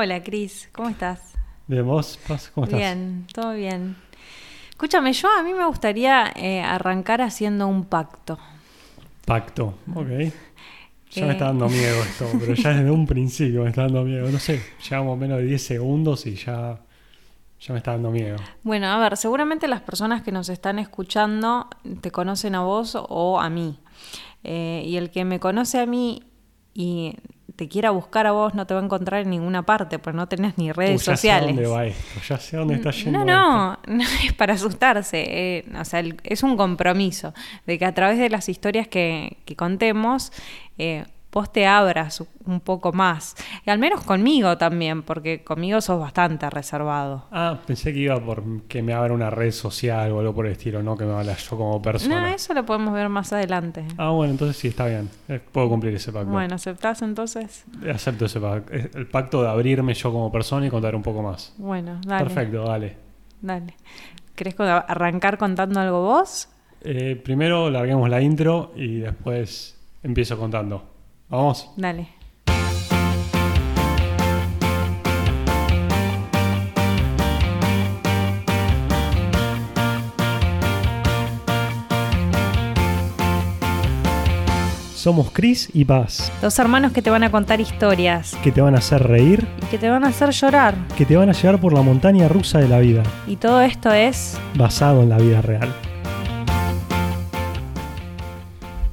[0.00, 1.20] Hola, Cris, ¿cómo estás?
[1.66, 2.20] Bien, ¿vos?
[2.28, 2.78] Paz, ¿Cómo estás?
[2.78, 3.96] Bien, todo bien.
[4.70, 8.38] Escúchame, yo a mí me gustaría eh, arrancar haciendo un pacto.
[9.26, 10.06] Pacto, ok.
[11.10, 11.26] Ya Eh.
[11.26, 14.30] me está dando miedo esto, pero ya desde un principio me está dando miedo.
[14.30, 16.78] No sé, llevamos menos de 10 segundos y ya,
[17.60, 18.36] ya me está dando miedo.
[18.62, 21.68] Bueno, a ver, seguramente las personas que nos están escuchando
[22.02, 23.80] te conocen a vos o a mí.
[24.44, 26.22] Eh, y el que me conoce a mí
[26.72, 27.16] y
[27.58, 30.28] te quiera buscar a vos no te va a encontrar en ninguna parte, pues no
[30.28, 31.48] tenés ni redes Uh, ya sociales.
[31.48, 35.24] sé dónde va esto, ya sé dónde está yendo No, no, no es para asustarse.
[35.26, 37.34] eh, o sea, el- es un compromiso
[37.66, 40.30] de que a través de las historias que, que contemos,
[40.78, 43.36] eh, vos te abras un poco más.
[43.66, 47.26] Y al menos conmigo también, porque conmigo sos bastante reservado.
[47.30, 50.52] Ah, pensé que iba por que me abra una red social o algo por el
[50.52, 52.34] estilo, no que me habla yo como No, persona.
[52.34, 53.84] eso lo podemos ver más adelante.
[53.98, 55.08] Ah, bueno, entonces sí, está bien.
[55.28, 56.30] Eh, Puedo cumplir ese pacto.
[56.30, 57.64] Bueno, ¿aceptás entonces?
[57.92, 58.72] Acepto ese pacto.
[58.72, 61.52] Es El pacto de abrirme yo como persona y contar un poco más.
[61.58, 62.24] Bueno, dale.
[62.24, 62.96] Perfecto, dale.
[63.42, 63.74] Dale.
[64.34, 66.48] ¿Querés arrancar contando algo vos?
[66.80, 70.84] Eh, primero larguemos la intro y después empiezo contando.
[71.28, 71.68] Vamos.
[71.76, 72.08] Dale.
[84.94, 88.74] Somos Chris y Paz, Dos hermanos que te van a contar historias que te van
[88.74, 90.74] a hacer reír, y que te van a hacer llorar.
[90.96, 93.92] que te van a llevar por la montaña rusa de la vida, Y todo esto
[93.92, 95.72] es basado en la vida real.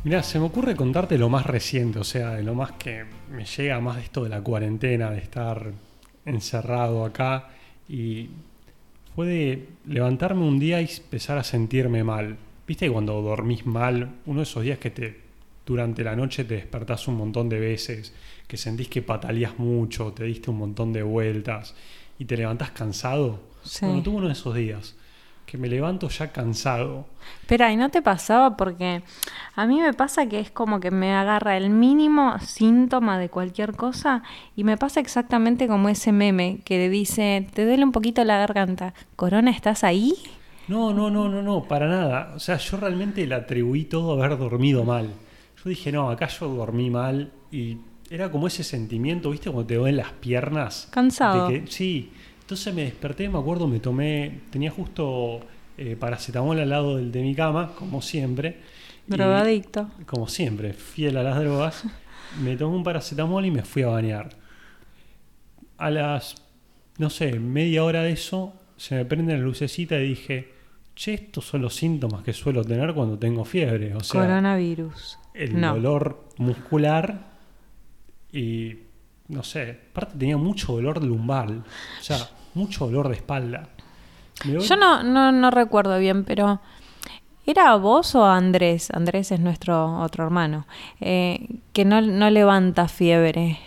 [0.05, 3.43] Mira, se me ocurre contarte lo más reciente, o sea, de lo más que me
[3.43, 5.71] llega más de esto de la cuarentena, de estar
[6.27, 7.49] encerrado acá
[7.89, 8.29] y
[9.15, 12.37] fue de levantarme un día y empezar a sentirme mal.
[12.67, 15.21] ¿Viste cuando dormís mal, uno de esos días que te
[15.65, 18.13] durante la noche te despertás un montón de veces,
[18.47, 21.73] que sentís que pataleás mucho, te diste un montón de vueltas
[22.19, 23.39] y te levantás cansado?
[23.63, 23.83] Sí.
[23.83, 24.94] Bueno, tuve uno de esos días
[25.45, 27.05] que me levanto ya cansado.
[27.41, 28.57] Espera, ¿y no te pasaba?
[28.57, 29.03] Porque
[29.55, 33.73] a mí me pasa que es como que me agarra el mínimo síntoma de cualquier
[33.75, 34.23] cosa
[34.55, 38.93] y me pasa exactamente como ese meme que dice, te duele un poquito la garganta.
[39.15, 40.13] Corona, ¿estás ahí?
[40.67, 42.33] No, no, no, no, no, para nada.
[42.35, 45.11] O sea, yo realmente le atribuí todo a haber dormido mal.
[45.63, 47.77] Yo dije, no, acá yo dormí mal y
[48.09, 49.49] era como ese sentimiento, ¿viste?
[49.51, 50.87] Cuando te duelen las piernas.
[50.91, 51.47] Cansado.
[51.49, 52.11] De que- sí.
[52.45, 55.39] Entonces me desperté, me acuerdo, me tomé, tenía justo
[55.77, 58.59] eh, paracetamol al lado del de mi cama, como siempre.
[59.07, 59.89] y- Drogadicto.
[60.05, 61.83] como siempre, fiel a las drogas,
[62.43, 64.29] me tomé un paracetamol y me fui a bañar.
[65.77, 66.35] A las,
[66.99, 70.53] no sé, media hora de eso, se me prende la lucecita y dije,
[70.95, 73.93] che, estos son los síntomas que suelo tener cuando tengo fiebre.
[73.95, 75.17] O sea, Coronavirus.
[75.33, 75.73] el no.
[75.75, 77.33] dolor muscular
[78.31, 78.75] y,
[79.27, 82.17] no sé, aparte tenía mucho dolor lumbar, o sea,
[82.53, 83.69] mucho dolor de espalda.
[84.43, 86.59] Yo no, no, no recuerdo bien, pero
[87.45, 88.91] ¿era vos o Andrés?
[88.91, 90.67] Andrés es nuestro otro hermano,
[90.99, 93.57] eh, que no, no levanta fiebre.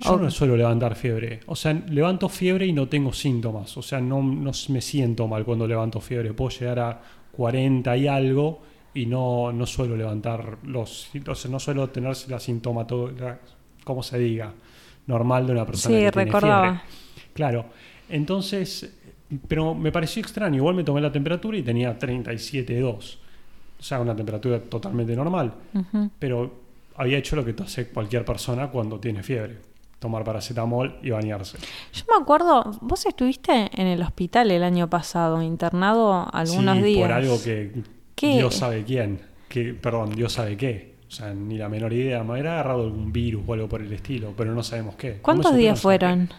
[0.00, 1.40] Yo O- no suelo levantar fiebre.
[1.46, 3.74] O sea, levanto fiebre y no tengo síntomas.
[3.78, 6.34] O sea, no, no me siento mal cuando levanto fiebre.
[6.34, 7.00] Puedo llegar a
[7.32, 8.62] 40 y algo
[8.92, 11.08] y no, no suelo levantar los...
[11.26, 13.38] O sea, no suelo tener la sintomatología,
[13.84, 14.52] como se diga,
[15.06, 16.62] normal de una persona Sí, que tiene recordaba.
[16.62, 16.80] fiebre.
[17.34, 17.66] Claro.
[18.08, 18.92] Entonces,
[19.48, 20.56] pero me pareció extraño.
[20.56, 23.18] Igual me tomé la temperatura y tenía 37,2.
[23.78, 25.52] O sea, una temperatura totalmente normal.
[26.18, 26.54] Pero
[26.96, 29.58] había hecho lo que hace cualquier persona cuando tiene fiebre.
[29.98, 31.58] Tomar paracetamol y bañarse.
[31.92, 37.02] Yo me acuerdo, vos estuviste en el hospital el año pasado, internado algunos sí, días.
[37.02, 37.72] por algo que
[38.14, 38.34] ¿Qué?
[38.36, 39.20] Dios sabe quién.
[39.48, 40.95] Que, perdón, Dios sabe qué.
[41.08, 42.22] O sea, ni la menor idea.
[42.24, 45.18] Me habrá agarrado algún virus o algo por el estilo, pero no sabemos qué.
[45.22, 46.30] ¿Cuántos días fueron?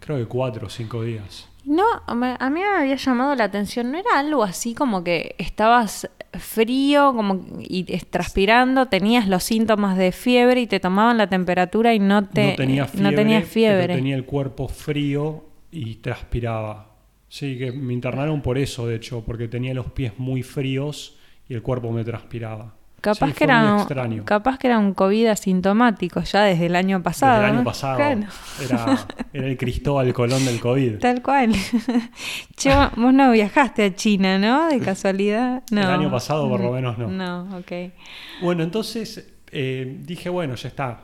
[0.00, 1.48] Creo que cuatro o cinco días.
[1.64, 6.10] No, a mí me había llamado la atención, ¿no era algo así como que estabas
[6.34, 12.00] frío como y transpirando, tenías los síntomas de fiebre y te tomaban la temperatura y
[12.00, 13.82] no te no tenía fiebre, no tenías fiebre?
[13.86, 16.90] pero tenía el cuerpo frío y transpiraba.
[17.28, 21.16] Sí, que me internaron por eso, de hecho, porque tenía los pies muy fríos
[21.48, 22.74] y el cuerpo me transpiraba.
[23.04, 24.24] Capaz Sí, que era extraño.
[24.24, 27.34] capaz que era un COVID asintomático ya desde el año pasado.
[27.34, 27.96] Desde el año pasado.
[27.96, 28.20] Claro.
[28.64, 30.98] Era, era el Cristóbal Colón del COVID.
[31.00, 31.52] Tal cual.
[32.56, 34.68] che, vos no viajaste a China, ¿no?
[34.68, 35.62] De casualidad.
[35.70, 35.82] No.
[35.82, 37.08] El año pasado, por lo menos, no.
[37.08, 37.92] No, ok.
[38.40, 41.00] Bueno, entonces eh, dije, bueno, ya está.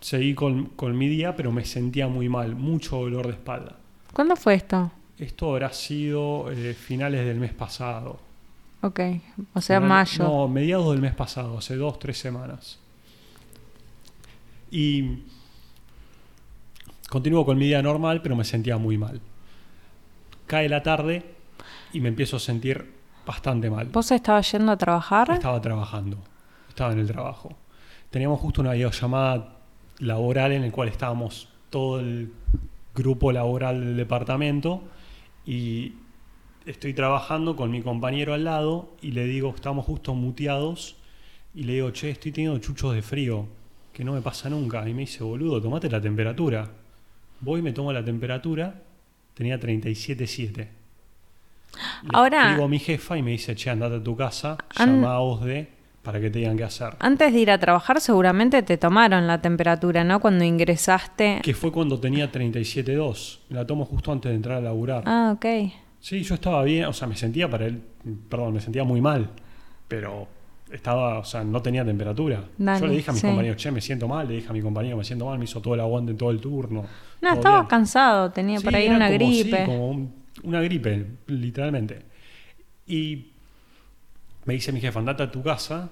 [0.00, 3.76] Seguí con, con mi día, pero me sentía muy mal, mucho dolor de espalda.
[4.12, 4.90] ¿Cuándo fue esto?
[5.18, 8.31] Esto habrá sido eh, finales del mes pasado.
[8.82, 9.00] Ok,
[9.54, 10.24] o sea, Final- mayo.
[10.24, 12.78] No, mediados del mes pasado, hace dos, tres semanas.
[14.70, 15.22] Y
[17.12, 19.20] Continúo con mi día normal, pero me sentía muy mal.
[20.46, 21.22] Cae la tarde
[21.92, 22.90] y me empiezo a sentir
[23.26, 23.88] bastante mal.
[23.88, 25.30] ¿Vos estabas yendo a trabajar?
[25.30, 26.16] Estaba trabajando,
[26.70, 27.54] estaba en el trabajo.
[28.08, 29.56] Teníamos justo una videollamada
[29.98, 32.32] laboral en el cual estábamos todo el
[32.94, 34.82] grupo laboral del departamento
[35.44, 35.92] y
[36.66, 40.96] estoy trabajando con mi compañero al lado y le digo, estamos justo muteados
[41.54, 43.46] y le digo, che, estoy teniendo chuchos de frío,
[43.92, 44.88] que no me pasa nunca.
[44.88, 46.68] Y me dice, boludo, tomate la temperatura.
[47.40, 48.74] Voy y me tomo la temperatura,
[49.34, 50.56] tenía 37,7.
[50.56, 50.68] Le
[52.12, 55.20] Ahora- Digo a mi jefa y me dice, che, andate a tu casa, llama a
[55.20, 55.68] OSDE
[56.02, 56.94] para que te digan qué hacer.
[56.98, 60.20] Antes de ir a trabajar seguramente te tomaron la temperatura, ¿no?
[60.20, 61.40] Cuando ingresaste.
[61.42, 63.38] Que fue cuando tenía 37,2.
[63.50, 65.04] Me la tomo justo antes de entrar a laburar.
[65.06, 65.46] Ah, ok.
[66.02, 67.80] Sí, yo estaba bien, o sea, me sentía para él,
[68.28, 69.30] perdón, me sentía muy mal,
[69.86, 70.26] pero
[70.72, 72.42] estaba, o sea, no tenía temperatura.
[72.58, 73.26] Dale, yo le dije a mis sí.
[73.28, 75.60] compañeros, che, me siento mal, le dije a mi compañero, me siento mal, me hizo
[75.62, 76.84] todo el aguante en todo el turno.
[77.20, 77.68] No, estaba bien.
[77.68, 79.64] cansado, tenía Sí, por ahí una como, sí, gripe.
[79.64, 82.02] como un- una gripe, literalmente.
[82.86, 83.28] Y
[84.44, 85.88] me dice mi jefe, andate a tu casa.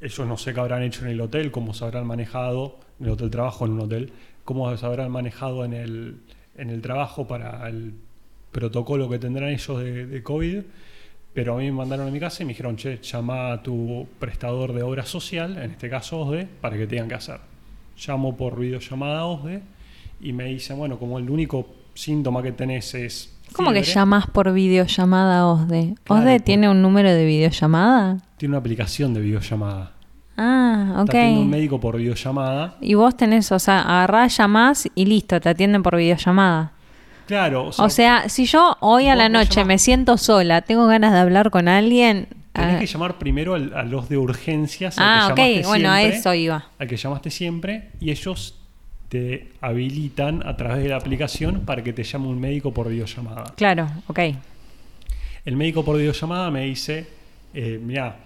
[0.00, 3.12] Ellos no sé qué habrán hecho en el hotel, cómo se habrán manejado, en el
[3.12, 4.12] hotel trabajo en un hotel,
[4.44, 6.20] cómo se habrán manejado en el,
[6.56, 7.94] en el trabajo para el
[8.52, 10.58] protocolo que tendrán ellos de, de COVID.
[11.34, 14.06] Pero a mí me mandaron a mi casa y me dijeron, che, llama a tu
[14.18, 17.38] prestador de obra social, en este caso OSDE, para que te digan qué hacer.
[18.06, 19.62] Llamo por videollamada a OSDE
[20.20, 23.34] y me dicen, bueno, como el único síntoma que tenés es...
[23.52, 25.94] ¿Cómo que llamás por videollamada a OSDE?
[26.02, 28.18] Claro, ¿OSDE tiene un número de videollamada?
[28.36, 29.92] Tiene una aplicación de videollamada.
[30.36, 31.50] Ah, Está atendiendo un ok.
[31.52, 32.76] médico por videollamada.
[32.80, 36.72] Y vos tenés, o sea, agarrás, llamás y listo, te atienden por videollamada.
[37.28, 40.62] Claro, o sea, O sea, si yo hoy a la noche llamás- me siento sola,
[40.62, 42.26] tengo ganas de hablar con alguien.
[42.54, 44.98] tenés ah, que llamar primero al- a los de urgencias.
[44.98, 46.66] al ah, que ok, llamaste bueno, a eso iba.
[46.78, 48.56] Al que llamaste siempre y ellos
[49.10, 53.52] te habilitan a través de la aplicación para que te llame un médico por videollamada.
[53.56, 54.18] Claro, ok.
[55.44, 57.06] El médico por videollamada me dice,
[57.54, 58.16] eh, mira,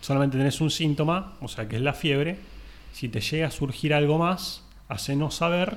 [0.00, 2.36] solamente tenés un síntoma, o sea que es la fiebre.
[2.92, 5.76] Si te llega a surgir algo más, hacenos saber,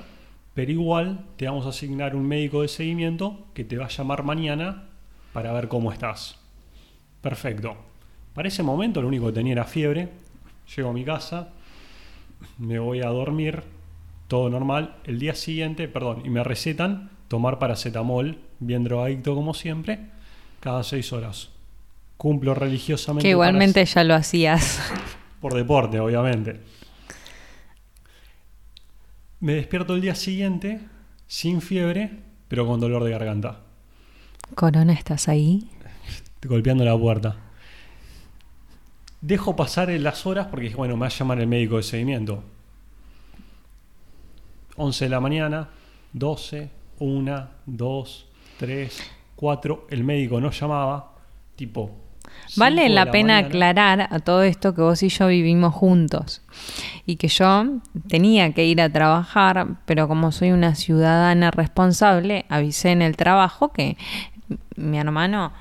[0.54, 4.24] pero igual te vamos a asignar un médico de seguimiento que te va a llamar
[4.24, 4.84] mañana
[5.32, 6.38] para ver cómo estás.
[7.20, 7.76] Perfecto.
[8.34, 10.08] Para ese momento lo único que tenía era fiebre.
[10.74, 11.48] Llego a mi casa,
[12.58, 13.62] me voy a dormir,
[14.28, 14.96] todo normal.
[15.04, 20.06] El día siguiente, perdón, y me recetan tomar paracetamol, bien drogadicto como siempre,
[20.60, 21.50] cada seis horas.
[22.16, 23.24] Cumplo religiosamente.
[23.24, 24.80] Que igualmente ya lo hacías.
[25.40, 26.60] Por deporte, obviamente.
[29.40, 30.80] Me despierto el día siguiente,
[31.26, 33.60] sin fiebre, pero con dolor de garganta,
[34.54, 35.68] Corona, ¿estás ahí?
[36.42, 37.36] golpeando la puerta.
[39.20, 42.42] Dejo pasar las horas porque dije, bueno, me va a llamar el médico de seguimiento.
[44.76, 45.68] 11 de la mañana,
[46.12, 48.26] 12, 1, 2,
[48.58, 49.02] 3,
[49.36, 49.86] 4.
[49.90, 51.14] El médico no llamaba,
[51.54, 52.09] tipo.
[52.56, 53.48] Vale 5 de la pena mañana.
[53.48, 56.42] aclarar a todo esto que vos y yo vivimos juntos
[57.06, 62.90] y que yo tenía que ir a trabajar, pero como soy una ciudadana responsable, avisé
[62.90, 63.96] en el trabajo que
[64.76, 65.52] mi hermano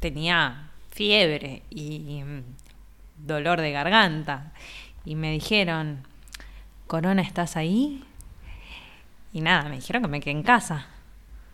[0.00, 2.22] tenía fiebre y
[3.18, 4.52] dolor de garganta
[5.04, 6.06] y me dijeron,
[6.86, 8.04] Corona, ¿estás ahí?
[9.32, 10.86] Y nada, me dijeron que me quedé en casa.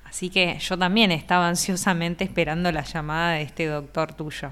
[0.08, 4.50] Así que yo también estaba ansiosamente esperando la llamada de este doctor tuyo.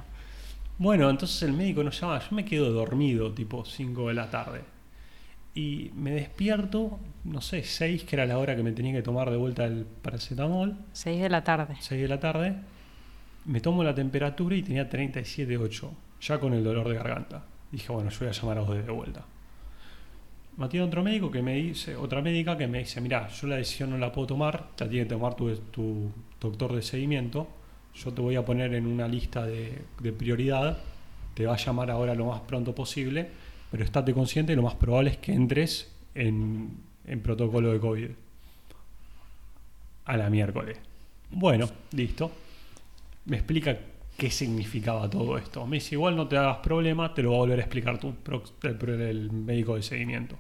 [0.77, 4.63] Bueno, entonces el médico nos llama, yo me quedo dormido, tipo 5 de la tarde.
[5.55, 9.31] Y me despierto, no sé, 6, que era la hora que me tenía que tomar
[9.31, 11.77] de vuelta el paracetamol, 6 de la tarde.
[11.79, 12.57] 6 de la tarde.
[13.45, 17.45] Me tomo la temperatura y tenía 37,8, ya con el dolor de garganta.
[17.71, 19.25] Dije, bueno, yo voy a llamar a vos de vuelta.
[20.57, 23.91] Me otro médico que me dice, otra médica que me dice, mira, yo la decisión
[23.91, 27.49] no la puedo tomar, la tiene que tomar tu, doctor de seguimiento.
[27.95, 29.83] Yo te voy a poner en una lista de,
[30.17, 30.79] prioridad,
[31.35, 33.29] te va a llamar ahora lo más pronto posible,
[33.71, 36.71] pero estate consciente, lo más probable es que entres en,
[37.05, 38.11] en protocolo de COVID.
[40.05, 40.79] A la miércoles.
[41.31, 42.31] Bueno, listo.
[43.25, 43.77] Me explica
[44.17, 45.67] qué significaba todo esto.
[45.67, 48.15] Me dice, igual no te hagas problema, te lo va a volver a explicar tú,
[48.63, 50.37] el, médico de seguimiento.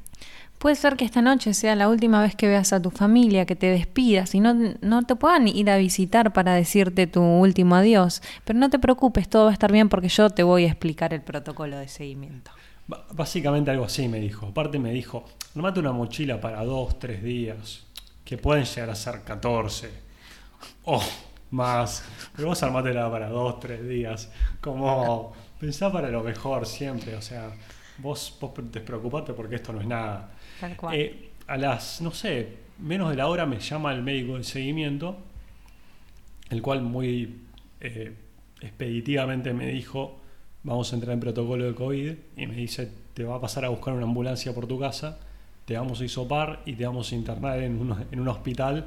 [0.58, 3.56] Puede ser que esta noche sea la última vez que veas a tu familia, que
[3.56, 8.22] te despidas y no, no te puedan ir a visitar para decirte tu último adiós.
[8.44, 11.12] Pero no te preocupes, todo va a estar bien porque yo te voy a explicar
[11.12, 12.50] el protocolo de seguimiento.
[12.86, 14.46] Básicamente algo así me dijo.
[14.46, 17.84] Aparte me dijo, armate una mochila para dos, tres días,
[18.24, 19.90] que pueden llegar a ser 14
[20.84, 21.02] o
[21.54, 22.04] más.
[22.36, 24.30] Pero vos armátela para dos, tres días.
[24.60, 27.14] Como pensá para lo mejor siempre.
[27.14, 27.50] O sea,
[27.98, 30.32] vos, vos despreocupate porque esto no es nada.
[30.60, 30.94] Tal cual.
[30.94, 35.16] Eh, a las, no sé, menos de la hora me llama el médico de seguimiento,
[36.50, 37.42] el cual muy
[37.80, 38.14] eh,
[38.60, 40.18] expeditivamente me dijo,
[40.62, 43.68] vamos a entrar en protocolo de COVID, y me dice, te va a pasar a
[43.68, 45.18] buscar una ambulancia por tu casa,
[45.66, 48.86] te vamos a isopar y te vamos a internar en un, en un hospital.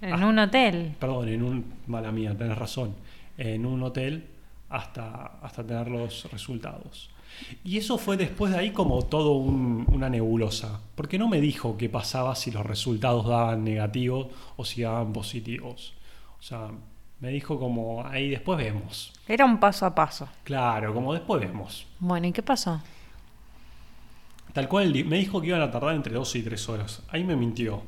[0.00, 0.26] En Ah.
[0.26, 0.94] un hotel.
[0.98, 2.94] Perdón, en un, mala mía, tenés razón,
[3.38, 4.26] en un hotel
[4.68, 7.10] hasta, hasta tener los resultados.
[7.64, 11.76] Y eso fue después de ahí como todo un- una nebulosa, porque no me dijo
[11.76, 15.92] qué pasaba si los resultados daban negativos o si daban positivos.
[16.38, 16.68] O sea,
[17.20, 19.12] me dijo como ahí después vemos.
[19.28, 20.28] Era un paso a paso.
[20.44, 21.86] Claro, como después vemos.
[22.00, 22.80] Bueno, ¿y qué pasó?
[24.52, 27.02] Tal cual me dijo que iban a tardar entre 2 y 3 horas.
[27.10, 27.82] Ahí me mintió.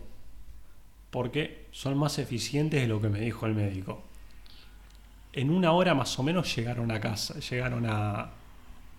[1.10, 4.02] Porque son más eficientes de lo que me dijo el médico.
[5.32, 8.30] En una hora más o menos llegaron a casa, llegaron a,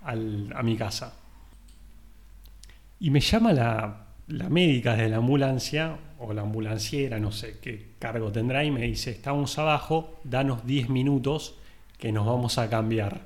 [0.03, 1.13] a mi casa.
[2.99, 7.91] Y me llama la, la médica de la ambulancia, o la ambulanciera, no sé qué
[7.97, 11.55] cargo tendrá, y me dice, estamos abajo, danos 10 minutos
[11.97, 13.21] que nos vamos a cambiar.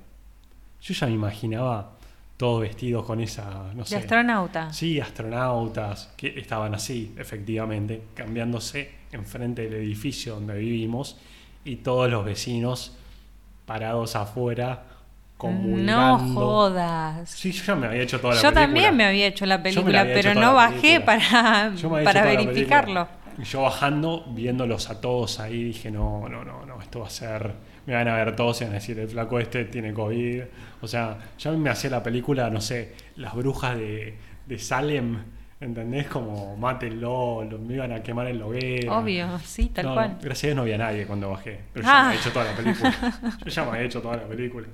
[0.81, 1.97] Yo ya me imaginaba
[2.43, 3.95] todos vestidos con esa, no De sé.
[3.95, 4.73] astronauta.
[4.73, 11.15] Sí, astronautas que estaban así, efectivamente, cambiándose enfrente del edificio donde vivimos
[11.63, 12.97] y todos los vecinos
[13.65, 16.33] parados afuera, No comulgando.
[16.41, 17.29] jodas.
[17.29, 18.62] Sí, yo ya me había hecho toda la Yo película.
[18.65, 23.07] también me había hecho la Yo película, pero no bajé para, Yo para verificarlo.
[23.50, 27.53] yo bajando, viéndolos a todos ahí, dije, no, no, no, no, esto va a ser...
[27.85, 30.41] Me van a ver todos y van a decir, el flaco este tiene COVID.
[30.81, 35.17] O sea, ya me hacía la película, no sé, las brujas de, de Salem,
[35.59, 36.07] ¿entendés?
[36.07, 38.97] Como mátenlo, lo, me iban a quemar en hoguera.
[38.97, 40.09] Obvio, sí, tal No, cual.
[40.11, 41.59] no, gracias a Dios no había nadie cuando bajé.
[41.73, 42.03] Pero ya Ah.
[42.03, 43.19] me había hecho toda la película.
[43.45, 44.67] Yo ya me había hecho toda la película.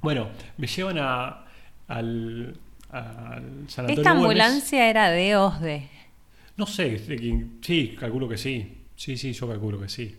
[0.00, 1.44] Bueno, me llevan a,
[1.88, 2.56] al,
[2.90, 5.88] al sanatorio Esta ambulancia era de OSDE.
[6.56, 6.98] No sé,
[7.62, 8.84] sí, calculo que sí.
[8.96, 10.16] Sí, sí, yo calculo que sí.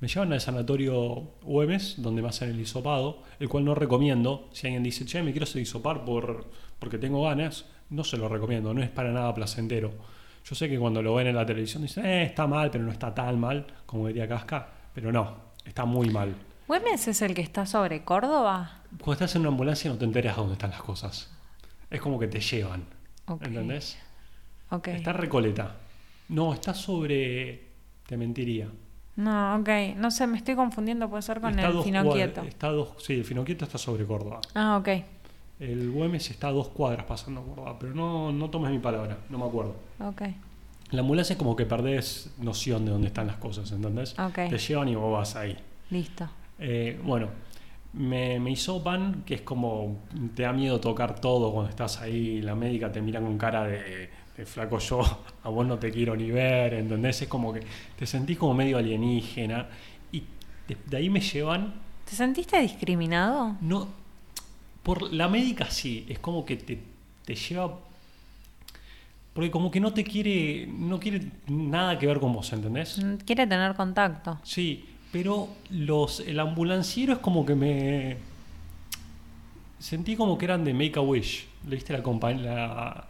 [0.00, 4.48] Me llevan al sanatorio Güemes, donde me hacen el hisopado, el cual no recomiendo.
[4.52, 6.46] Si alguien dice, che, me quiero hacer hisopar por,
[6.78, 9.92] porque tengo ganas, no se lo recomiendo, no es para nada placentero.
[10.44, 12.92] Yo sé que cuando lo ven en la televisión dicen, eh, está mal, pero no
[12.92, 16.34] está tan mal, como diría Casca, pero no, está muy mal.
[16.68, 18.82] ¿Güemes es el que está sobre Córdoba?
[18.98, 21.30] Cuando estás en una ambulancia no te enteras dónde están las cosas.
[21.90, 22.84] Es como que te llevan,
[23.26, 23.42] Ok.
[23.46, 23.98] ¿entendés?
[24.70, 24.88] Ok.
[24.88, 25.76] Está Recoleta.
[26.28, 27.66] No, está sobre...
[28.06, 28.68] Te mentiría.
[29.18, 29.68] No, ok.
[29.96, 32.42] No sé, me estoy confundiendo, puede ser con Está el dos Finoquieto.
[32.42, 34.40] Está dos, sí, el Finoquieto está sobre Córdoba.
[34.54, 34.88] Ah, ok.
[35.58, 39.38] El Güemes está a dos cuadras pasando Córdoba, pero no, no tomes mi palabra, no
[39.38, 39.74] me acuerdo.
[39.98, 40.22] Ok.
[40.92, 44.16] La ambulancia es como que perdés noción de dónde están las cosas, ¿entendés?
[44.20, 44.34] Ok.
[44.48, 45.56] Te llevan y vos vas ahí.
[45.90, 46.28] Listo.
[46.60, 47.26] Eh, bueno,
[47.94, 49.98] me, me hisopan, que es como
[50.36, 54.10] te da miedo tocar todo cuando estás ahí, la médica te mira con cara de,
[54.38, 55.00] de flaco yo,
[55.42, 57.20] a vos no te quiero ni ver, ¿entendés?
[57.22, 57.60] Es como que
[57.98, 59.68] te sentís como medio alienígena
[60.12, 60.22] y
[60.66, 61.74] de, de ahí me llevan,
[62.08, 63.56] ¿Te sentiste discriminado?
[63.60, 63.88] no,
[64.82, 66.78] por la médica sí, es como que te,
[67.26, 67.78] te lleva,
[69.34, 72.98] porque como que no te quiere, no quiere nada que ver con vos, ¿entendés?
[72.98, 74.38] Mm, Quiere tener contacto.
[74.42, 78.16] Sí, pero los, el ambulanciero es como que me.
[79.78, 81.46] Sentí como que eran de Make a Wish.
[81.68, 82.42] ¿Le viste la compañía?
[82.54, 83.08] La,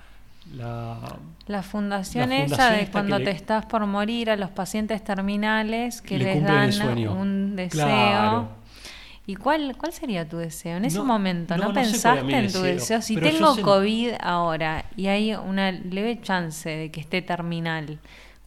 [0.54, 1.16] la-
[1.47, 6.02] La fundación, La esa de cuando le- te estás por morir a los pacientes terminales
[6.02, 7.85] que Le les dan un deseo.
[7.85, 8.49] Claro.
[9.26, 10.78] ¿Y cuál, cuál sería tu deseo?
[10.78, 13.02] En ese No, momento, ¿no, no, no sé cuál era pensaste en tu deseo, deseo?
[13.02, 17.99] Si pero tengo sen- COVID ahora y hay una leve chance de que esté terminal,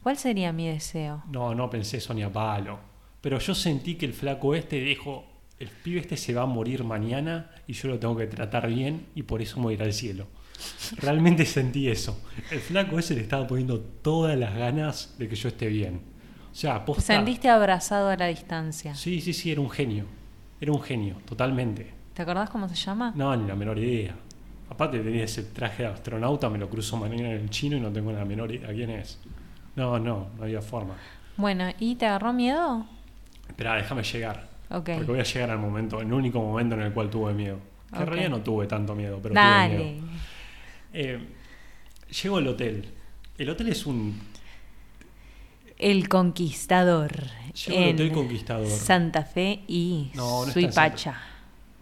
[0.01, 1.21] ¿cuál sería mi deseo?
[1.31, 2.79] No, no pensé eso ni a palo.
[3.21, 5.24] Pero yo sentí que el flaco este dijo:
[5.60, 9.05] el pibe este se va a morir mañana y yo lo tengo que tratar bien
[9.13, 10.25] y por eso me voy a ir al cielo.
[10.98, 12.22] Realmente sentí eso.
[12.50, 16.01] El flaco ese le estaba poniendo todas las ganas de que yo esté bien.
[16.51, 18.94] O sea, ¿Te posta- sentiste abrazado a la distancia?
[18.96, 20.06] Sí, sí, sí, era un genio.
[20.60, 21.94] Era un genio, totalmente.
[22.13, 23.13] ¿Te acordás cómo se llama?
[23.15, 24.13] No, ni la menor idea.
[24.70, 27.89] Aparte tenía ese traje de astronauta, me lo cruzo mañana en el chino y no
[27.91, 29.20] tengo la menor idea quién es.
[29.75, 30.96] No, no, no había forma.
[31.38, 32.86] Bueno, ¿y te agarró miedo?
[33.48, 34.50] Esperá, déjame llegar.
[34.70, 37.58] Porque voy a llegar al momento, el único momento en el cual tuve miedo.
[37.91, 38.10] Que en Ok.
[38.10, 40.06] realidad no tuve tanto miedo, pero tuve miedo.
[40.93, 41.19] Eh,
[42.21, 42.86] llego al hotel.
[43.38, 44.19] El hotel es un.
[45.77, 47.12] El Conquistador.
[47.65, 48.67] Llego al Hotel Conquistador.
[48.67, 51.19] Santa Fe y No, no Suipacha.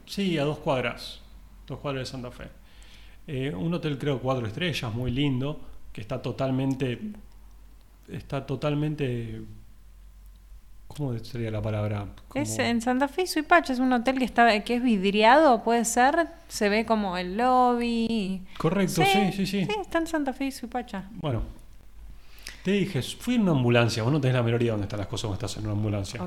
[0.05, 1.21] Sí, a dos cuadras.
[1.67, 2.47] Dos cuadras de Santa Fe.
[3.27, 5.59] Eh, un hotel, creo, cuatro estrellas, muy lindo,
[5.93, 6.99] que está totalmente.
[8.07, 9.41] Está totalmente.
[10.89, 12.07] ¿Cómo sería la palabra?
[12.33, 15.85] Es en Santa Fe y Suipacha, es un hotel que está que es vidriado, puede
[15.85, 18.41] ser, se ve como el lobby.
[18.57, 19.65] Correcto, sí, sí, sí.
[19.65, 21.05] Sí, está en Santa Fe y Suipacha.
[21.11, 21.43] Bueno,
[22.69, 25.07] Te dije, fui en una ambulancia, vos no tenés la menor idea dónde están las
[25.07, 26.21] cosas cuando estás en una ambulancia.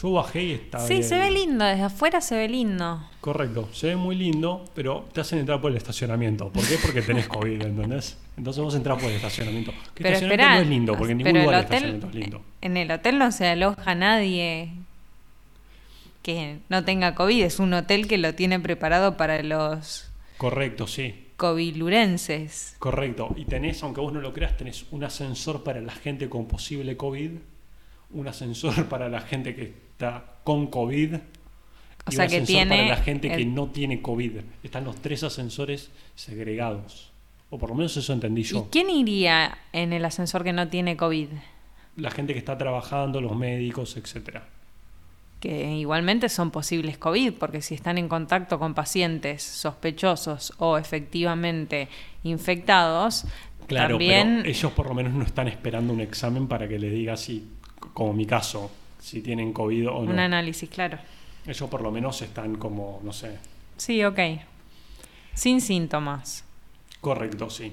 [0.00, 1.04] Yo bajé y estaba Sí, bien.
[1.04, 3.02] se ve lindo, desde afuera se ve lindo.
[3.20, 6.48] Correcto, se ve muy lindo, pero te hacen entrar por el estacionamiento.
[6.48, 6.78] ¿Por qué?
[6.80, 8.16] Porque tenés COVID, ¿entendés?
[8.38, 9.72] Entonces vos entrás por el estacionamiento.
[9.94, 12.14] Que Pero estacionamiento esperá, no es lindo, porque en ningún lugar el hotel- estacionamiento es
[12.14, 12.40] lindo.
[12.62, 14.70] En el hotel no se aloja nadie
[16.22, 21.23] que no tenga COVID, es un hotel que lo tiene preparado para los Correcto, sí.
[21.44, 22.74] Covilurenses.
[22.78, 23.34] Correcto.
[23.36, 26.96] Y tenés, aunque vos no lo creas, tenés un ascensor para la gente con posible
[26.96, 27.32] COVID,
[28.12, 31.16] un ascensor para la gente que está con COVID.
[31.16, 31.18] O
[32.10, 34.32] y sea un que ascensor tiene para la gente que no tiene COVID.
[34.62, 37.12] Están los tres ascensores segregados.
[37.50, 38.68] O por lo menos eso entendí ¿Y yo.
[38.70, 41.28] quién iría en el ascensor que no tiene COVID?
[41.96, 44.48] La gente que está trabajando, los médicos, etcétera.
[45.44, 51.90] Que igualmente son posibles COVID, porque si están en contacto con pacientes sospechosos o efectivamente
[52.22, 53.26] infectados,
[53.66, 56.90] Claro, también pero ellos por lo menos no están esperando un examen para que les
[56.92, 57.46] diga si,
[57.92, 60.10] como mi caso, si tienen COVID o no.
[60.12, 60.96] un análisis, claro.
[61.46, 63.36] Ellos por lo menos están como, no sé,
[63.76, 64.18] Sí, ok.
[65.34, 66.42] Sin síntomas.
[67.02, 67.70] correcto, sí.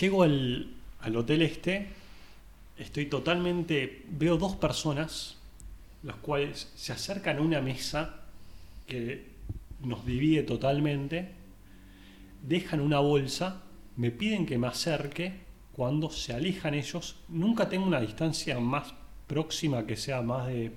[0.00, 0.68] Llego al,
[1.00, 1.90] al hotel este,
[2.76, 5.33] estoy totalmente, veo dos personas,
[6.04, 8.16] las cuales se acercan a una mesa
[8.86, 9.26] que
[9.82, 11.30] nos divide totalmente,
[12.46, 13.62] dejan una bolsa,
[13.96, 18.94] me piden que me acerque, cuando se alejan ellos, nunca tengo una distancia más
[19.26, 20.70] próxima que sea más de,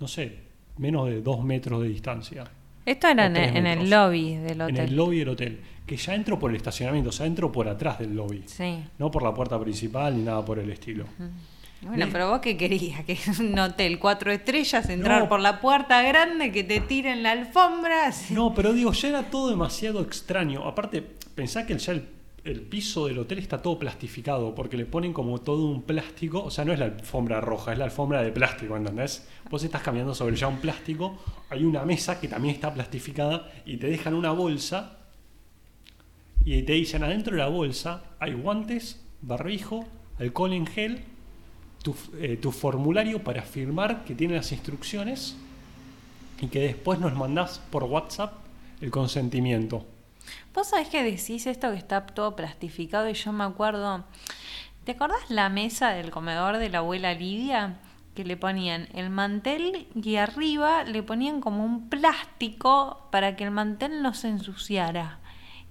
[0.00, 0.38] no sé,
[0.78, 2.44] menos de dos metros de distancia.
[2.84, 3.88] Esto era en, el- en el metros.
[3.88, 4.76] lobby del hotel.
[4.76, 7.68] En el lobby del hotel, que ya entro por el estacionamiento, o sea, entro por
[7.68, 8.82] atrás del lobby, Sí.
[8.98, 11.04] no por la puerta principal ni nada por el estilo.
[11.82, 15.28] Bueno, pero vos qué querías, que es un hotel cuatro estrellas, entrar No.
[15.28, 18.12] por la puerta grande, que te tiren la alfombra.
[18.30, 20.66] No, pero digo, ya era todo demasiado extraño.
[20.66, 21.00] Aparte,
[21.34, 22.06] pensá que ya el,
[22.44, 26.50] el piso del hotel está todo plastificado, porque le ponen como todo un plástico, o
[26.50, 29.26] sea, no es la alfombra roja, es la alfombra de plástico, ¿entendés?
[29.50, 33.78] Vos estás caminando sobre ya un plástico, hay una mesa que también está plastificada y
[33.78, 34.98] te dejan una bolsa
[36.44, 39.86] y te dicen adentro de la bolsa hay guantes, barbijo,
[40.18, 41.04] alcohol en gel,
[41.82, 45.36] tu, eh, tu formulario para firmar que tiene las instrucciones
[46.40, 48.32] y que después nos mandás por WhatsApp
[48.80, 49.86] el consentimiento.
[50.54, 54.04] Vos sabés que decís esto que está todo plastificado y yo me acuerdo.
[54.84, 57.78] ¿Te acordás la mesa del comedor de la abuela Lidia?
[58.14, 63.50] Que le ponían el mantel y arriba le ponían como un plástico para que el
[63.50, 65.20] mantel no se ensuciara.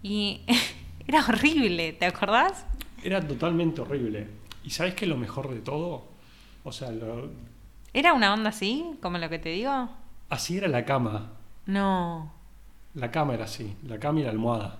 [0.01, 0.41] Y
[1.07, 2.65] era horrible, ¿te acordás?
[3.03, 4.38] Era totalmente horrible.
[4.63, 6.03] ¿Y sabes qué es lo mejor de todo?
[6.63, 7.29] O sea, lo-
[7.93, 9.89] ¿Era una onda así, como lo que te digo?
[10.29, 11.31] así era la cama.
[11.65, 12.31] No.
[12.93, 14.79] La cama era así, la cama y la almohada.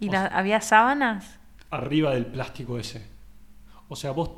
[0.00, 1.38] ¿Y la- había sábanas?
[1.70, 3.06] Arriba del plástico ese.
[3.88, 4.30] O sea, vos,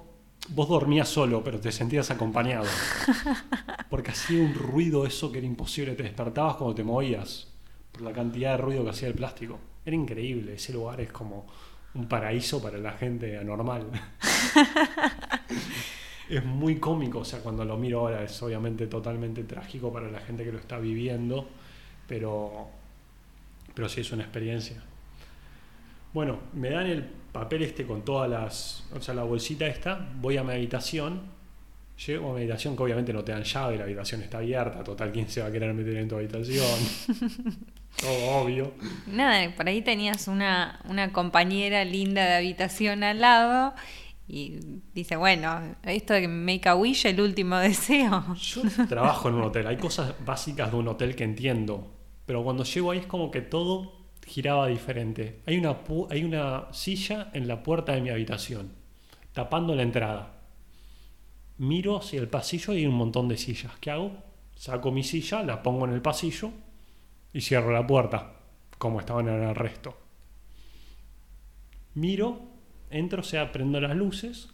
[0.48, 2.64] vos dormías solo, pero te sentías acompañado.
[3.90, 5.94] Porque hacía un ruido eso que era imposible.
[5.94, 7.48] Te despertabas cuando te movías.
[7.92, 9.58] Por la cantidad de ruido que hacía el plástico.
[9.84, 10.54] Era increíble.
[10.54, 11.46] Ese lugar es como
[11.94, 13.86] un paraíso para la gente anormal.
[16.28, 17.20] es muy cómico.
[17.20, 20.58] O sea, cuando lo miro ahora es obviamente totalmente trágico para la gente que lo
[20.58, 21.48] está viviendo.
[22.08, 22.68] Pero,
[23.74, 24.76] pero sí es una experiencia.
[26.12, 28.84] Bueno, me dan el papel este con todas las.
[28.94, 30.08] O sea, la bolsita esta.
[30.16, 31.34] Voy a mi habitación.
[32.06, 34.82] Llego a mi habitación que obviamente no te dan llave, la habitación está abierta.
[34.82, 36.66] Total, ¿quién se va a querer meter en tu habitación?
[38.00, 38.72] Todo obvio.
[39.06, 43.74] Nada, por ahí tenías una, una compañera linda de habitación al lado
[44.26, 44.58] y
[44.94, 48.34] dice, bueno, esto de Make a Wish, el último deseo.
[48.34, 49.66] Yo trabajo en un hotel.
[49.66, 51.90] Hay cosas básicas de un hotel que entiendo.
[52.26, 53.92] Pero cuando llego ahí es como que todo
[54.24, 55.42] giraba diferente.
[55.46, 55.76] Hay una,
[56.10, 58.72] hay una silla en la puerta de mi habitación,
[59.32, 60.40] tapando la entrada.
[61.58, 63.72] Miro hacia el pasillo y hay un montón de sillas.
[63.80, 64.12] ¿Qué hago?
[64.56, 66.50] Saco mi silla, la pongo en el pasillo
[67.34, 68.32] y cierro la puerta,
[68.78, 69.98] como estaban en el resto.
[71.94, 72.40] Miro,
[72.90, 74.48] entro, o sea, prendo las luces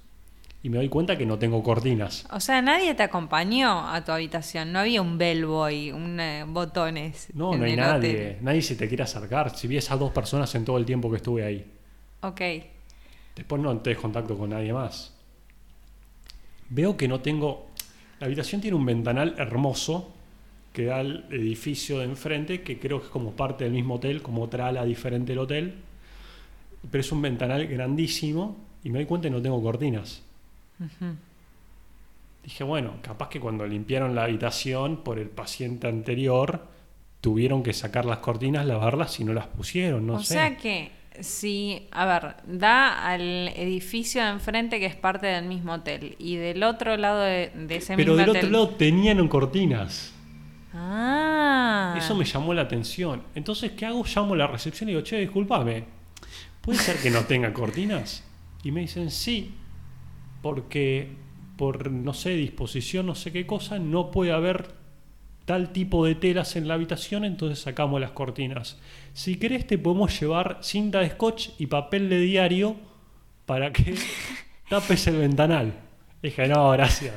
[0.62, 2.26] y me doy cuenta que no tengo cortinas.
[2.32, 7.28] O sea, nadie te acompañó a tu habitación, no había un bellboy, un eh, botones.
[7.34, 8.10] No, en no hay nadie.
[8.10, 8.38] hotel.
[8.40, 9.56] Nadie se te quiere acercar.
[9.56, 11.70] Si vi esas dos personas en todo el tiempo que estuve ahí.
[12.22, 12.40] Ok.
[13.36, 15.14] Después no tenés contacto con nadie más.
[16.70, 17.68] Veo que no tengo.
[18.18, 20.14] La habitación tiene un ventanal hermoso
[20.80, 24.22] que da al edificio de enfrente, que creo que es como parte del mismo hotel,
[24.22, 25.74] como otra ala diferente del hotel.
[26.90, 30.22] Pero es un ventanal grandísimo y me doy cuenta que no tengo cortinas.
[32.42, 36.66] Dije, bueno, capaz que cuando limpiaron la habitación por el paciente anterior,
[37.20, 40.34] tuvieron que sacar las cortinas, lavarlas y no las pusieron, no o sé.
[40.34, 45.74] sea que Sí, a ver, da al edificio de enfrente que es parte del mismo
[45.74, 46.14] hotel.
[46.18, 50.14] Y del otro lado de, de ese Pero mismo del otro lado tenían cortinas.
[50.74, 51.94] Ah.
[51.98, 53.22] Eso me llamó la atención.
[53.34, 54.04] Entonces, ¿qué hago?
[54.04, 55.84] Llamo a la recepción y digo, che, discúlpame,
[56.60, 58.24] ¿puede ser que no tenga cortinas?
[58.62, 59.54] Y me dicen, sí,
[60.42, 61.08] porque
[61.56, 64.68] por, no sé, disposición, no sé qué cosa, no puede haber
[65.44, 68.78] tal tipo de telas en la habitación, entonces sacamos las cortinas.
[69.12, 72.76] Si querés, te podemos llevar cinta de scotch y papel de diario
[73.46, 73.94] para que
[74.68, 75.74] tapes el ventanal.
[76.22, 77.14] Dije, no, gracias.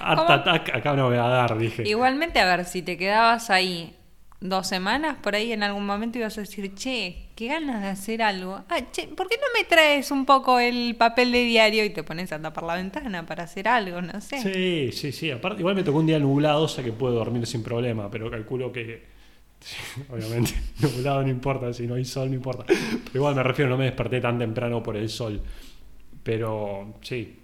[0.00, 0.30] Art.
[0.30, 1.86] Attack acá no me va a dar, dije.
[1.86, 3.96] Igualmente, a ver, si te quedabas ahí
[4.40, 8.22] dos semanas, por ahí en algún momento ibas a decir, che, qué ganas de hacer
[8.22, 8.62] algo.
[8.68, 12.02] Ah, che, ¿por qué no me traes un poco el papel de diario y te
[12.02, 14.02] pones a tapar la ventana para hacer algo?
[14.02, 14.40] No sé.
[14.40, 15.30] Sí, sí, sí.
[15.30, 18.30] Aparte, igual me tocó un día nublado, o sea que puedo dormir sin problema, pero
[18.30, 19.16] calculo que.
[20.12, 22.64] Obviamente, nublado no importa, si no hay sol no importa.
[22.66, 25.40] Pero igual me refiero, no me desperté tan temprano por el sol.
[26.22, 27.36] Pero sí,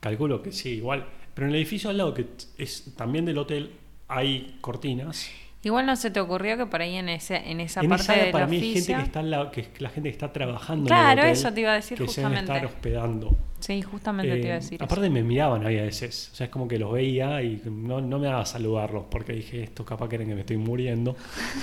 [0.00, 1.04] calculo que sí, igual.
[1.34, 2.26] Pero en el edificio al lado, que
[2.58, 3.72] es también del hotel,
[4.08, 5.28] hay cortinas.
[5.62, 8.12] Igual no se te ocurrió que por ahí en, ese, en esa en parte esa
[8.12, 8.96] área del para mí hay gente oficio...
[8.98, 11.52] que está lado- que es la gente que está trabajando Claro, en el hotel, eso
[11.54, 12.52] te iba a decir que se deben justamente.
[12.66, 13.36] estar hospedando.
[13.60, 14.84] Sí, justamente te iba a Eh, decir eso.
[14.84, 18.18] aparte me miraban había veces, o sea, es como que los veía y no, no
[18.18, 21.16] me daba saludarlos porque dije, esto capaz creen que me estoy muriendo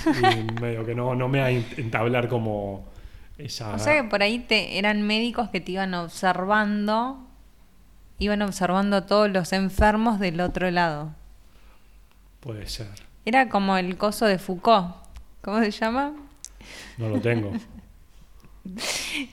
[0.60, 2.86] y medio que no, no me va a ent- entablar como
[3.38, 3.76] esa...
[3.76, 7.28] O sea que por ahí te eran médicos que te iban observando,
[8.22, 11.10] iban observando a todos los enfermos del otro lado.
[12.40, 12.88] Puede ser,
[13.26, 14.96] Era como el coso de Foucault.
[15.42, 16.14] ¿Cómo se llama?
[16.98, 17.52] no lo tengo.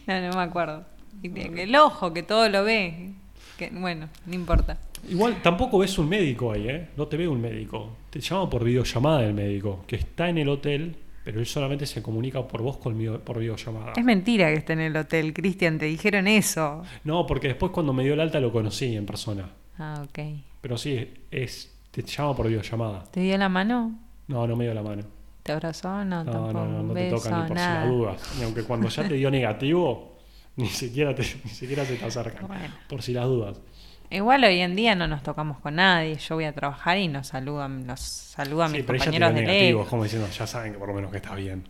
[0.06, 0.86] No, no me acuerdo.
[1.22, 3.12] El ojo, que todo lo ve.
[3.58, 4.78] Que, bueno, no importa.
[5.06, 6.88] Igual tampoco ves un médico ahí, ¿eh?
[6.96, 7.90] No te ve un médico.
[8.08, 12.02] Te llama por videollamada el médico, que está en el hotel, pero él solamente se
[12.02, 13.92] comunica por vos con video- por videollamada.
[13.96, 16.82] Es mentira que esté en el hotel, Cristian, te dijeron eso.
[17.04, 19.48] No, porque después cuando me dio el alta lo conocí en persona.
[19.78, 20.18] Ah, ok.
[20.60, 23.04] Pero sí, es te llama por videollamada.
[23.10, 23.98] ¿Te dio la mano?
[24.28, 25.02] No, no me dio la mano.
[25.42, 25.88] ¿Te abrazó?
[26.04, 26.52] No, No, tampoco.
[26.52, 27.82] no, no, no te toca ni por nada.
[27.84, 28.34] si las dudas.
[28.38, 30.18] Ni aunque cuando ya te dio negativo,
[30.56, 32.46] ni siquiera, te, ni siquiera se te acercan.
[32.46, 32.74] Bueno.
[32.88, 33.60] Por si las dudas.
[34.10, 36.16] Igual hoy en día no nos tocamos con nadie.
[36.16, 39.40] Yo voy a trabajar y nos saludan, nos saludan Sí, mis pero ella compañeros de
[39.42, 41.64] negativo, como diciendo, ya saben que por lo menos que está bien.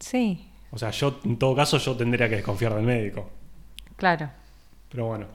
[0.00, 3.30] Sí, O sea, yo, en todo caso, yo tendría que desconfiar del médico.
[3.96, 4.30] claro.
[4.88, 5.26] Pero bueno.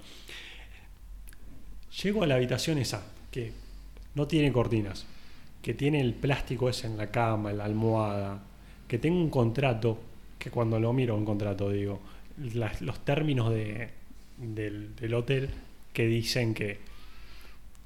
[2.03, 3.53] Llego a la habitación esa, que
[4.15, 5.05] no tiene cortinas,
[5.61, 8.39] que tiene el plástico ese en la cama, en la almohada,
[8.87, 9.99] que tengo un contrato,
[10.37, 11.99] que cuando lo miro un contrato digo,
[12.53, 13.89] las- los términos de,
[14.37, 15.49] del, del hotel
[15.93, 16.79] que dicen que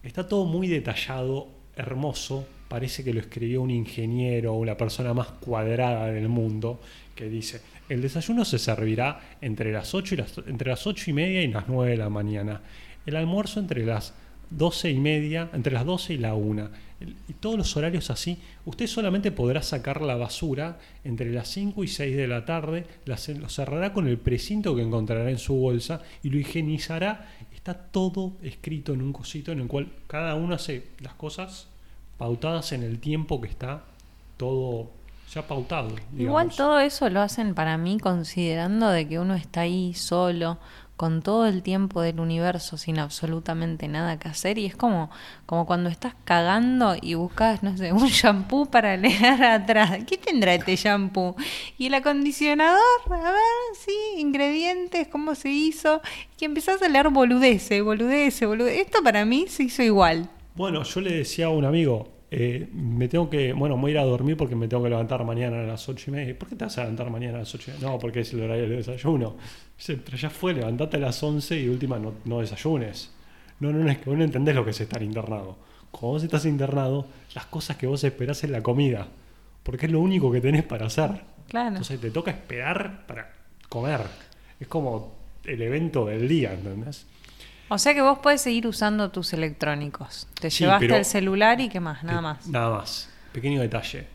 [0.04, 5.28] está todo muy detallado, hermoso, parece que lo escribió un ingeniero o una persona más
[5.28, 6.82] cuadrada del mundo,
[7.16, 11.14] que dice, el desayuno se servirá entre las 8 y, las, entre las 8 y
[11.14, 12.62] media y las 9 de la mañana,
[13.06, 14.14] el almuerzo entre las
[14.50, 18.38] 12 y media, entre las 12 y la 1, El- y todos los horarios así,
[18.66, 23.18] usted solamente podrá sacar la basura entre las 5 y 6 de la tarde, la
[23.40, 27.28] lo cerrará con el precinto que encontrará en su bolsa y lo higienizará.
[27.62, 31.68] Está todo escrito en un cosito en el cual cada uno hace las cosas
[32.18, 33.84] pautadas en el tiempo que está
[34.38, 34.90] todo
[35.32, 35.90] ya pautado.
[36.18, 40.58] Igual todo eso lo hacen para mí considerando de que uno está ahí solo,
[41.02, 44.60] con todo el tiempo del universo, sin absolutamente nada que hacer.
[44.60, 45.10] Y es como,
[45.48, 49.98] como cuando estás cagando y buscas, no sé, un shampoo para leer atrás.
[50.06, 51.36] ¿Qué tendrá este shampoo?
[51.80, 53.42] Y el acondicionador, a ver,
[53.84, 56.02] sí, ingredientes, cómo se hizo.
[56.40, 58.82] Y empezás a leer boludece, boludece, boludece.
[58.82, 60.30] Esto para mí se hizo igual.
[60.54, 63.98] Bueno, yo le decía a un amigo, eh, me tengo que, bueno, voy a ir
[64.00, 66.40] a dormir porque me tengo que levantar mañana a las ocho y media.
[66.40, 67.90] ¿Por qué te vas a levantar mañana a las ocho y media?
[67.90, 69.36] No, porque es el horario del desayuno.
[69.78, 73.12] Dice, pero ya fue, levantate a las 11 y de última no, no desayunes.
[73.60, 75.58] No, no, no, es que vos no entendés lo que es estar internado.
[75.92, 79.10] Cuando vos estás internado, las cosas que vos esperás es la comida.
[79.62, 81.22] Porque es lo único que tenés para hacer.
[81.50, 81.68] Claro.
[81.68, 83.30] Entonces te toca esperar para
[83.68, 84.02] comer.
[84.58, 87.06] Es como el evento del día, ¿entendés?
[87.74, 90.28] O sea que vos podés seguir usando tus electrónicos.
[90.40, 92.48] Te Sí, llevaste el celular y qué más, nada Eh, más.
[92.48, 93.10] Nada más.
[93.32, 94.08] Pequeño detalle.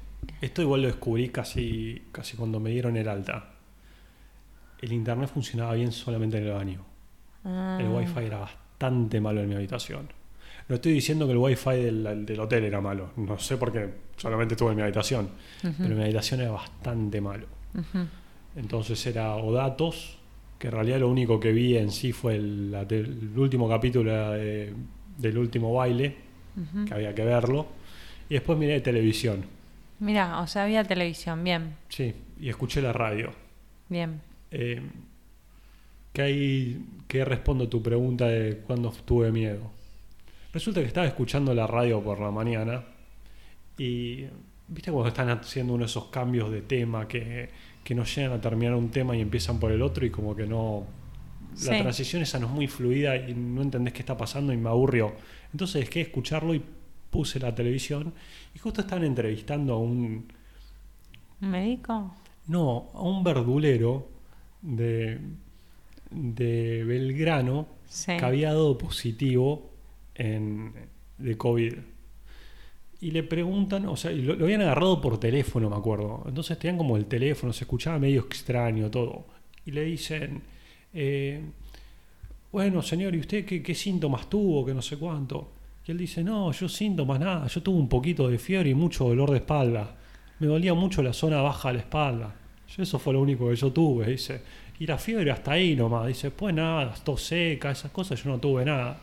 [0.42, 3.52] Esto igual lo descubrí casi, casi cuando me dieron el alta.
[4.82, 6.84] El internet funcionaba bien solamente en el baño.
[7.44, 7.78] Ah.
[7.80, 10.12] El wifi era bastante malo en mi habitación.
[10.68, 13.12] No estoy diciendo que el wifi del, del hotel era malo.
[13.16, 13.88] No sé por qué.
[14.18, 15.30] Solamente estuve en mi habitación.
[15.62, 17.46] Pero mi habitación era bastante malo.
[18.54, 20.18] Entonces era o datos,
[20.66, 22.74] que en realidad lo único que vi en sí fue el,
[23.36, 24.72] último capítulo de-
[25.16, 26.16] del último baile,
[26.86, 27.68] que había que verlo.
[28.28, 29.44] Y después miré televisión.
[30.00, 31.76] Mira, o sea, había televisión, bien.
[31.88, 33.30] Sí, y escuché la radio.
[33.88, 34.20] Bien.
[34.50, 34.82] Eh,
[36.12, 39.70] ¿qué, hay- qué respondo a tu pregunta de cuándo tuve miedo?
[40.52, 42.82] Resulta que estaba escuchando la radio por la mañana
[43.78, 44.24] y
[44.66, 47.50] viste cuando están haciendo uno de esos cambios de tema que,
[47.86, 50.44] que no llegan a terminar un tema y empiezan por el otro y como que
[50.44, 50.84] no...
[51.64, 54.68] La transición esa no es muy fluida y no entendés qué está pasando y me
[54.68, 55.14] aburrió.
[55.52, 56.62] Entonces dejé de escucharlo y
[57.10, 58.12] puse la televisión
[58.54, 60.26] y justo estaban entrevistando a un,
[61.40, 62.12] ¿Un médico?
[62.48, 64.08] no, a un verdulero
[64.62, 65.20] de,
[66.10, 68.16] de Belgrano Sí.
[68.16, 69.70] que había dado positivo
[70.16, 70.72] en,
[71.18, 71.74] de COVID.
[73.00, 76.24] Y le preguntan, o sea, lo, habían agarrado por teléfono, me acuerdo.
[76.26, 79.26] Entonces tenían como el teléfono, se escuchaba medio extraño todo.
[79.66, 80.42] Y le dicen,
[80.94, 81.42] eh,
[82.52, 84.64] bueno, señor, ¿y usted qué, síntomas tuvo?
[84.64, 85.52] Que no sé cuánto.
[85.86, 89.04] Y él dice, no, yo síntomas nada, yo tuve un poquito de fiebre y mucho
[89.04, 89.94] dolor de espalda.
[90.38, 92.34] Me dolía mucho la zona baja de la espalda.
[92.76, 94.40] Eso fue lo único que yo tuve, dice.
[94.78, 96.06] Y la fiebre hasta ahí nomás.
[96.06, 98.98] Dice, pues nada, tos seca, esas cosas, yo no tuve nada.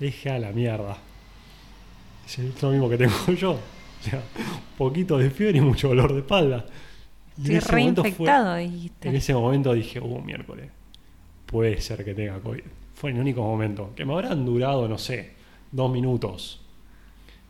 [0.00, 0.96] Le dije, a la mierda.
[2.24, 3.52] Dice, es lo mismo que tengo yo.
[3.52, 3.58] O
[4.02, 6.66] sea, un poquito de fiebre y mucho dolor de espalda.
[7.36, 9.08] Y en Estoy ese momento fue- reinfectado, dijiste.
[9.08, 10.70] en ese momento dije, uh, miércoles,
[11.46, 12.62] puede ser que tenga COVID.
[12.94, 15.32] Fue el único momento, que me habrán durado, no sé,
[15.72, 16.60] dos minutos.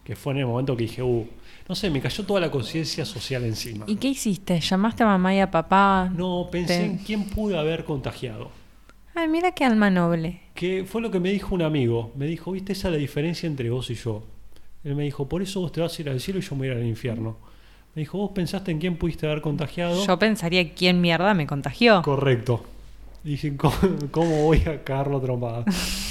[0.04, 1.26] Que fue en el momento que dije, uh,
[1.68, 3.84] no sé, me cayó toda la conciencia social encima.
[3.88, 4.60] ¿Y qué hiciste?
[4.60, 6.10] ¿Llamaste a mamá y a papá?
[6.14, 8.50] No, pensé Te- en quién pude haber contagiado.
[9.14, 10.40] Ay, mira qué alma noble.
[10.54, 12.12] Que fue lo que me dijo un amigo.
[12.16, 14.24] Me dijo, viste, esa es la diferencia entre vos y yo.
[14.85, 16.61] Él me dijo, por eso vos te vas a ir al cielo y yo me
[16.61, 17.37] voy a ir al infierno.
[17.94, 20.05] Me dijo, vos pensaste en quién pudiste haber contagiado.
[20.05, 22.03] Yo pensaría quién mierda me contagió.
[22.03, 22.64] Correcto.
[23.23, 23.75] Dije, ¿cómo,
[24.11, 25.64] cómo voy a cagarlo trompada?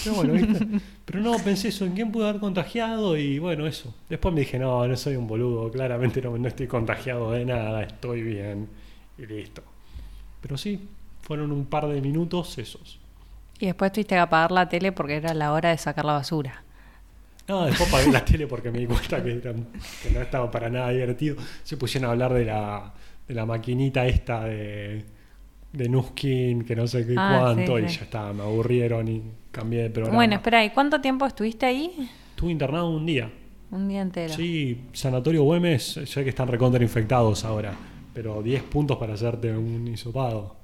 [0.03, 0.65] Pero bueno, ¿viste?
[1.05, 3.15] Pero no, pensé eso, ¿en quién pude haber contagiado?
[3.15, 3.93] Y bueno, eso.
[4.09, 7.83] Después me dije, no, no soy un boludo, claramente no, no estoy contagiado de nada,
[7.83, 8.67] estoy bien.
[9.19, 9.61] Y listo.
[10.41, 10.87] Pero sí,
[11.21, 12.99] fueron un par de minutos esos.
[13.59, 16.63] Y después tuviste que apagar la tele porque era la hora de sacar la basura.
[17.47, 20.69] No, después apagué la tele porque me di cuenta que, era- que no estaba para
[20.69, 21.35] nada divertido.
[21.63, 22.93] Se pusieron a hablar de la,
[23.27, 25.03] de la maquinita esta de,
[25.73, 29.21] de Nuskin, que no sé qué Ah, cuánto, sí, y ya está, me aburrieron y
[29.51, 30.15] cambié de programa.
[30.15, 32.09] Bueno, espera, ¿y cuánto tiempo estuviste ahí?
[32.29, 33.29] Estuve internado un día.
[33.71, 34.33] Un día entero.
[34.33, 37.73] Sí, Sanatorio Güemes, sé que están recontra infectados ahora,
[38.13, 40.55] pero 10 puntos para hacerte un hisopado.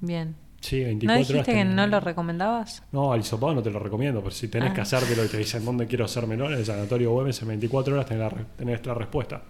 [0.00, 0.34] Bien.
[0.68, 1.28] Sí, 24 ¿No horas.
[1.28, 2.82] dijiste que tenés- no lo recomendabas?
[2.90, 4.74] No, al hisopado no te lo recomiendo, pero si tenés Ah.
[4.74, 8.06] que hacértelo y te dicen dónde quiero hacérmelo, en el Sanatorio Güemes en 24 horas
[8.06, 9.42] tenés la, tenés la respuesta.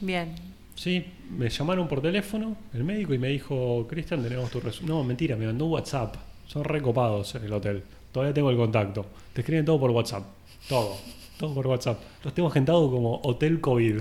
[0.00, 0.34] Bien.
[0.76, 1.04] Sí,
[1.36, 4.98] me llamaron por teléfono el médico y me dijo, Cristian, tenemos tu resultado.
[4.98, 6.14] No, mentira, me mandó un WhatsApp.
[6.46, 7.82] Son recopados en el hotel.
[8.12, 9.06] Todavía tengo el contacto.
[9.32, 10.22] Te escriben todo por WhatsApp.
[10.68, 10.96] Todo.
[11.38, 11.98] Todo por WhatsApp.
[12.22, 13.98] Los tengo agendados como Hotel COVID.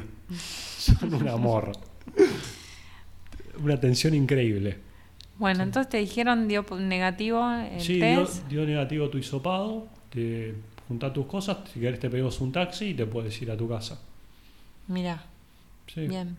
[0.77, 1.71] Son un amor.
[3.63, 4.77] Una atención increíble.
[5.39, 8.47] Bueno, entonces te dijeron dio negativo el Sí, dio, test.
[8.47, 9.87] dio negativo tu hisopado.
[10.11, 10.53] Te
[10.87, 11.57] juntá tus cosas.
[11.73, 13.99] Si querés te pedimos un taxi y te puedes ir a tu casa.
[14.87, 15.23] Mira,
[15.87, 16.07] Sí.
[16.07, 16.37] bien.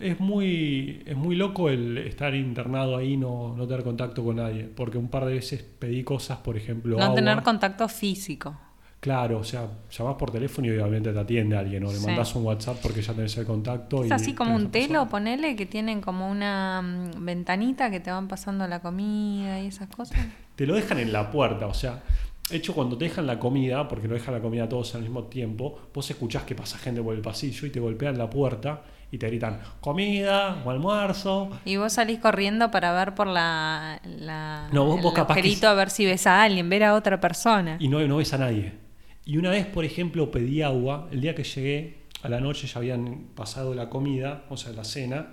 [0.00, 4.36] Es muy, es muy loco el estar internado ahí y no, no tener contacto con
[4.36, 4.64] nadie.
[4.64, 7.14] Porque un par de veces pedí cosas, por ejemplo, No agua.
[7.14, 8.56] tener contacto físico.
[9.04, 11.84] Claro, o sea, llamás por teléfono y obviamente te atiende alguien.
[11.84, 12.06] O le Sí.
[12.06, 14.02] mandás un WhatsApp porque ya tenés el contacto.
[14.02, 18.10] Es y así como un telo, ponele, que tienen como una mm, ventanita que te
[18.10, 20.18] van pasando la comida y esas cosas.
[20.56, 22.02] Te lo dejan en la puerta, o sea,
[22.50, 25.78] hecho cuando te dejan la comida, porque no dejan la comida todos al mismo tiempo,
[25.92, 29.26] vos escuchás que pasa gente por el pasillo y te golpean la puerta y te
[29.26, 31.50] gritan comida o almuerzo.
[31.66, 35.90] Y vos salís corriendo para ver por la, la No, vos- capaz que a ver
[35.90, 37.76] si ves a alguien, ver a otra persona.
[37.78, 38.83] y no, no ves a nadie.
[39.26, 42.78] Y una vez, por ejemplo, pedí agua, el día que llegué a la noche ya
[42.78, 45.28] habían pasado la comida, o sea, la cena,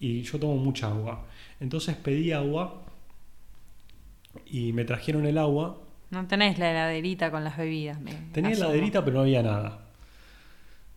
[0.00, 1.24] y yo tomo mucha agua.
[1.60, 2.82] Entonces pedí agua
[4.46, 5.78] y me trajeron el agua.
[6.10, 8.00] No tenés la heladerita con las bebidas.
[8.00, 8.66] me Tenía asumo.
[8.68, 9.80] heladerita, pero no había nada.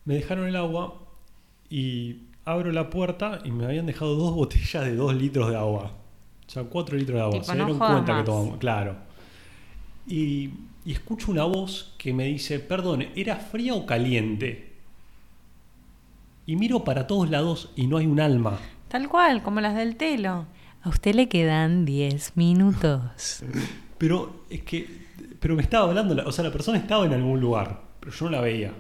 [0.06, 1.02] Me dejaron el agua
[1.70, 5.92] y abro la puerta y me habían dejado dos botellas de dos litros de agua.
[6.48, 7.34] O sea, cuatro litros de agua.
[7.34, 8.58] Tipo, Se dieron cuenta que tomamos.
[8.58, 8.96] Claro.
[10.08, 10.52] Y,
[10.88, 14.72] y escucho una voz que me dice, perdón, ¿era fría o caliente?
[16.46, 18.58] Y miro para todos lados y no hay un alma.
[18.88, 20.46] Tal cual, como las del telo.
[20.82, 23.44] A usted le quedan 10 minutos.
[23.98, 24.88] Pero es que.
[25.42, 28.26] Pero me estaba hablando, la- o sea, la persona estaba en algún lugar, pero yo
[28.26, 28.72] no la veía.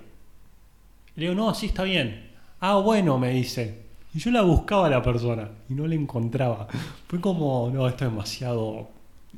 [1.15, 2.31] Le digo, no, así está bien.
[2.61, 3.83] Ah, bueno, me dice.
[4.13, 6.67] Y yo la buscaba a la persona y no la encontraba.
[7.07, 8.89] Fue como, no, esto es demasiado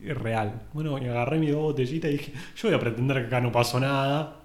[0.04, 0.62] irreal.
[0.74, 3.52] Bueno, y agarré mi dos botellitas y dije, yo voy a pretender que acá no
[3.52, 4.36] pasó nada.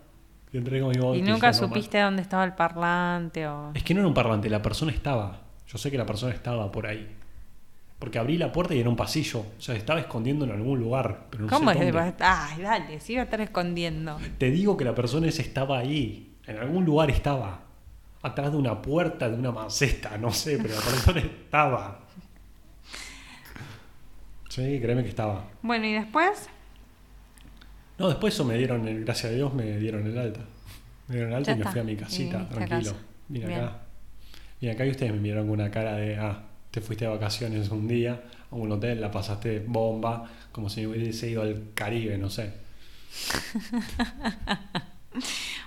[0.52, 3.72] Y entré con mi ¿Y nunca supiste dónde estaba el parlante o...?
[3.74, 5.40] Es que no era un parlante, la persona estaba.
[5.66, 7.16] Yo sé que la persona estaba por ahí.
[7.98, 9.40] Porque abrí la puerta y era un pasillo.
[9.40, 11.26] O sea, estaba escondiendo en algún lugar.
[11.30, 11.92] Pero no ¿Cómo sé es?
[11.92, 12.14] dónde.
[12.20, 14.18] Ay, dale, se iba a estar escondiendo.
[14.38, 16.36] Te digo que la persona esa estaba ahí.
[16.46, 17.60] En algún lugar estaba.
[18.22, 22.00] Atrás de una puerta, de una maceta, no sé, pero la persona estaba.
[24.54, 25.48] Sí, créeme que estaba.
[25.62, 26.48] Bueno, ¿y después?
[27.98, 30.42] No, después eso me dieron, el, gracias a Dios, me dieron el alta.
[31.08, 32.92] Me dieron el alta Ya y me fui a mi casita, tranquilo.
[32.92, 33.04] casa.
[33.26, 33.60] Vine Bien.
[33.60, 33.78] acá.
[34.60, 37.68] Vine acá y ustedes me miraron con una cara de, ah, te fuiste de vacaciones
[37.70, 42.30] un día a un hotel, la pasaste bomba, como si hubiese ido al Caribe, no
[42.30, 42.52] sé.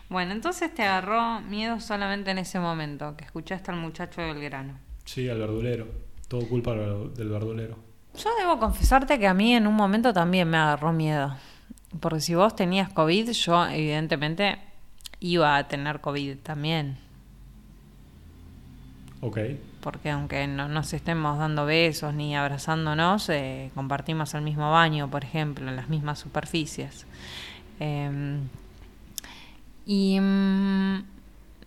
[0.09, 4.79] Bueno, entonces te agarró miedo solamente en ese momento, que escuchaste al muchacho del grano.
[5.03, 5.85] Sí, al verdulero.
[6.29, 7.86] Todo culpa del verdulero.
[8.17, 11.35] Yo debo confesarte que a mí en un momento también me agarró miedo.
[11.99, 14.57] Porque si vos tenías COVID, yo evidentemente
[15.19, 16.97] iba a tener COVID también.
[19.21, 19.39] Ok.
[19.81, 25.23] Porque aunque no nos estemos dando besos ni abrazándonos, eh, compartimos el mismo baño, por
[25.23, 27.05] ejemplo, en las mismas superficies.
[27.79, 28.39] Eh,
[29.85, 31.03] y mm,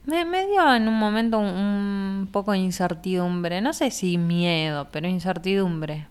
[0.07, 3.61] me, me dio en un momento un, un poco de incertidumbre.
[3.61, 6.10] No sé si miedo, pero incertidumbre.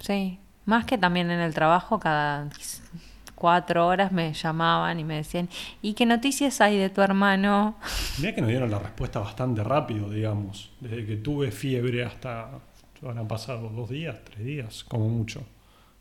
[0.00, 2.48] Sí, más que también en el trabajo, cada
[3.40, 5.48] cuatro horas me llamaban y me decían,
[5.80, 7.76] ¿y qué noticias hay de tu hermano?
[8.18, 10.70] Mirá que nos dieron la respuesta bastante rápido, digamos.
[10.78, 12.50] Desde que tuve fiebre hasta.
[13.02, 15.42] Habrán pasado dos días, tres días, como mucho.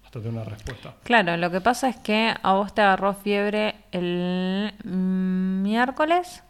[0.03, 0.95] Hasta tener una respuesta.
[1.03, 6.43] Claro, lo que pasa es que a vos te agarró fiebre el miércoles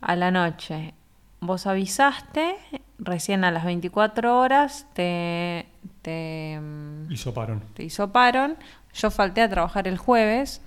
[0.00, 0.94] a la noche.
[1.40, 2.56] Vos avisaste,
[2.98, 5.66] recién a las 24 horas te,
[6.06, 7.60] te, mm, Y soparon.
[7.74, 8.56] te hisoparon.
[8.94, 10.62] Yo falté a trabajar el jueves.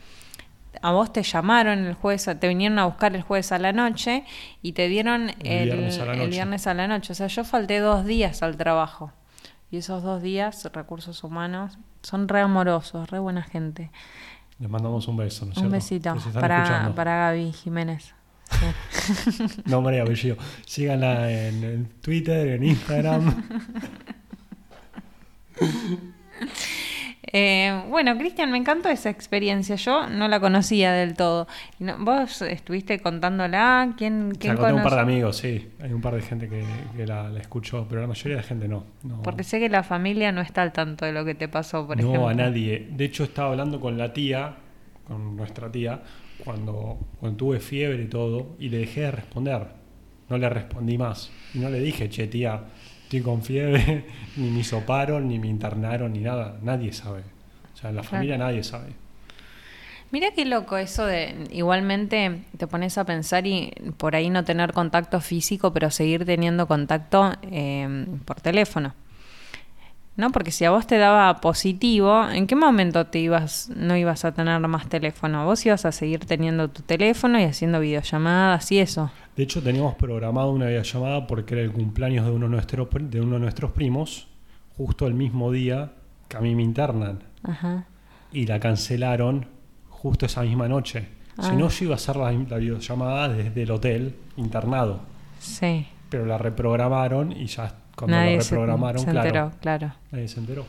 [0.82, 4.24] A vos te llamaron el jueves, te vinieron a buscar el jueves a la noche
[4.62, 6.30] y te dieron El el, viernes a la el noche.
[6.30, 7.14] viernes a la noche.
[7.14, 9.12] O sea, yo falté dos días al trabajo.
[9.72, 13.92] Y esos dos días, recursos humanos, son re amorosos, re buena gente.
[14.60, 15.76] Les mandamos un beso, ¿no es Un cierto?
[16.16, 16.96] besito para, escuchando.
[16.96, 18.14] para Gaby Jiménez.
[18.52, 19.46] Sí.
[19.66, 20.38] Nombre y apellido.
[20.66, 23.44] Síganla en, en Twitter, en Instagram.
[27.32, 29.76] Eh, bueno, Cristian, me encantó esa experiencia.
[29.76, 31.48] Yo no la conocía del todo.
[31.78, 33.94] No- ¿Vos estuviste contándola?
[33.98, 35.70] ¿Quién, quién la conté un par de amigos, sí.
[35.82, 36.64] Hay un par de gente que,
[36.96, 38.84] que la, la escuchó, pero la mayoría de gente no.
[39.04, 41.86] No, Porque sé que la familia no está al tanto de lo que te pasó,
[41.86, 42.30] por no ejemplo.
[42.30, 42.88] a nadie.
[42.90, 44.56] De hecho, estaba hablando con la tía,
[45.08, 46.02] con nuestra tía,
[46.44, 49.68] cuando, cuando tuve fiebre y todo, y le dejé de responder.
[50.30, 51.30] No le respondí más.
[51.54, 52.62] Y no le dije, che, tía,
[53.10, 54.06] estoy con fiebre,
[54.38, 56.58] ni me hisoparon, ni me internaron, ni nada.
[56.62, 57.22] Nadie sabe.
[57.74, 58.12] O sea, en la Claro.
[58.18, 58.94] familia nadie sabe.
[60.12, 64.74] Mira qué loco eso de igualmente te pones a pensar y por ahí no tener
[64.74, 68.94] contacto físico, pero seguir teniendo contacto eh, por teléfono.
[70.16, 70.32] ¿No?
[70.32, 74.34] Porque si a vos te daba positivo, ¿en qué momento te ibas, no ibas a
[74.34, 75.46] tener más teléfono?
[75.46, 79.12] Vos ibas a seguir teniendo tu teléfono y haciendo videollamadas y eso.
[79.40, 83.40] De hecho, teníamos programado una videollamada porque era el cumpleaños de uno de uno de
[83.40, 84.28] nuestros primos,
[84.76, 85.94] justo el mismo día
[86.28, 87.24] que a mí me internan.
[87.44, 87.86] Ajá.
[88.34, 89.46] Y la cancelaron
[89.88, 91.08] justo esa misma noche.
[91.42, 91.54] Si Ah.
[91.54, 95.00] no, yo iba a hacer la, la videollamada desde el hotel internado.
[95.40, 95.88] Sí.
[96.10, 99.94] Pero la reprogramaron y ya cuando Nadie la se, reprogramaron, se claro, enteró, claro.
[100.12, 100.66] nadie se enteró.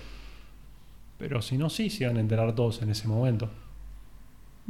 [1.18, 3.50] Pero si no, sí, se iban a enterar todos en ese momento.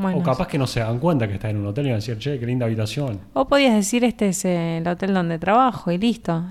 [0.01, 1.97] Bueno, o capaz que no se dan cuenta que está en un hotel y van
[1.97, 3.21] a decir, che, qué linda habitación.
[3.35, 6.43] o podías decir este es el hotel donde trabajo y listo.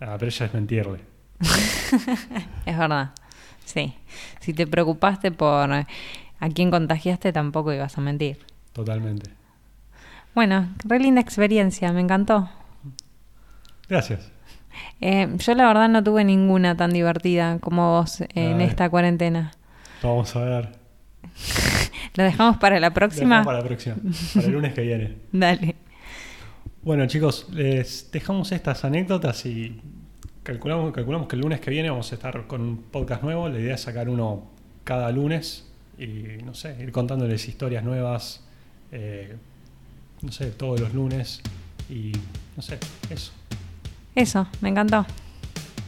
[0.00, 1.00] Ah, pero ya es mentirle.
[2.64, 3.10] Es verdad.
[3.66, 3.92] Sí.
[4.40, 5.86] Si te preocupaste por a
[6.54, 8.38] quién contagiaste, tampoco ibas a mentir.
[8.72, 9.30] Totalmente.
[10.34, 12.48] Bueno, re linda experiencia, me encantó.
[13.88, 14.30] Gracias.
[15.00, 19.50] Eh, yo la verdad no tuve ninguna tan divertida como vos en esta cuarentena.
[20.02, 20.68] Vamos a ver.
[22.14, 23.40] ¿Lo dejamos para la próxima?
[23.40, 23.96] Dejamos Para la próxima.
[24.34, 25.16] Para el lunes que viene.
[25.32, 25.74] Dale.
[26.82, 29.80] Bueno, chicos, les dejamos estas anécdotas y
[30.42, 33.48] calculamos, calculamos que el lunes que viene vamos a estar con un podcast nuevo.
[33.48, 34.50] La idea es sacar uno
[34.84, 35.66] cada lunes
[35.98, 38.42] y, no sé, ir contándoles historias nuevas,
[38.92, 39.36] eh,
[40.22, 41.42] no sé, todos los lunes
[41.90, 42.12] y,
[42.56, 42.78] no sé,
[43.10, 43.32] eso.
[44.14, 45.04] Eso, me encantó.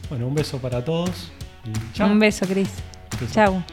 [0.09, 1.31] Bueno, un beso para todos
[1.65, 2.11] y chao.
[2.11, 2.69] Un beso, Cris.
[3.19, 3.63] Beso.